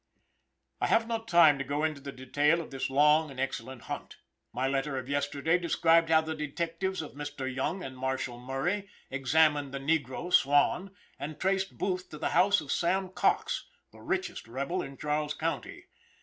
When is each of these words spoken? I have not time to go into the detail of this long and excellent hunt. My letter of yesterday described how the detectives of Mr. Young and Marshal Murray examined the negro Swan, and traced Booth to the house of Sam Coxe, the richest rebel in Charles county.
I 0.81 0.87
have 0.87 1.05
not 1.05 1.27
time 1.27 1.59
to 1.59 1.63
go 1.63 1.83
into 1.83 2.01
the 2.01 2.11
detail 2.11 2.59
of 2.59 2.71
this 2.71 2.89
long 2.89 3.29
and 3.29 3.39
excellent 3.39 3.83
hunt. 3.83 4.17
My 4.51 4.67
letter 4.67 4.97
of 4.97 5.07
yesterday 5.07 5.59
described 5.59 6.09
how 6.09 6.21
the 6.21 6.33
detectives 6.33 7.03
of 7.03 7.13
Mr. 7.13 7.45
Young 7.45 7.83
and 7.83 7.95
Marshal 7.95 8.39
Murray 8.39 8.89
examined 9.11 9.71
the 9.75 9.79
negro 9.79 10.33
Swan, 10.33 10.89
and 11.19 11.39
traced 11.39 11.77
Booth 11.77 12.09
to 12.09 12.17
the 12.17 12.29
house 12.29 12.61
of 12.61 12.71
Sam 12.71 13.09
Coxe, 13.09 13.67
the 13.91 14.01
richest 14.01 14.47
rebel 14.47 14.81
in 14.81 14.97
Charles 14.97 15.35
county. 15.35 15.85